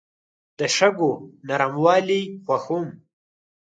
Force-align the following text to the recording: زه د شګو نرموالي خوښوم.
زه 0.03 0.05
د 0.59 0.61
شګو 0.75 1.11
نرموالي 1.47 2.21
خوښوم. 2.45 2.87